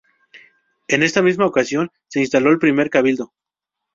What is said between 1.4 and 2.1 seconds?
ocasión